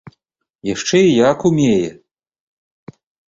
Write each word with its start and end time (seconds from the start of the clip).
Яшчэ 0.75 0.97
і 1.09 1.11
як 1.31 1.37
умее! 1.51 1.91